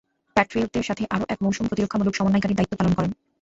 [0.35, 3.11] প্যাট্রিয়টদের সাথে আরও এক মৌসুম প্রতিরক্ষামূলক সমন্বয়কারীর দায়িত্ব পালন করেন।